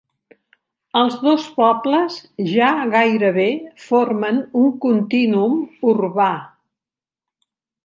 Els 1.01 1.17
dos 1.25 1.43
pobles 1.57 2.15
ja 2.53 2.71
gairebé 2.95 3.47
formen 3.89 4.41
un 4.63 4.73
contínuum 4.89 5.63
urbà. 5.95 6.33